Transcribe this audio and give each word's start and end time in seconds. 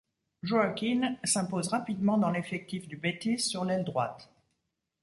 Joaquín 0.41 1.19
s'impose 1.23 1.67
rapidement 1.67 2.17
dans 2.17 2.31
l'effectif 2.31 2.87
du 2.87 2.97
Betis 2.97 3.37
sur 3.37 3.65
l'aile 3.65 3.83
droite. 3.83 4.31